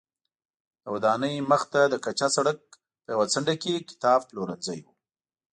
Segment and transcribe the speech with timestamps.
[0.83, 2.59] د ودانۍ مخې ته د کچه سړک
[3.03, 4.87] په یوه څنډه کې کتابپلورځی و.